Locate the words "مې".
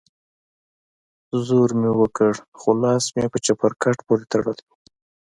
1.79-1.91, 3.15-3.25